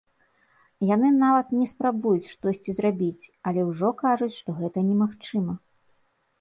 [0.95, 5.53] Яны нават не спрабуюць штосьці зрабіць, але ўжо кажуць, што гэта немагчыма.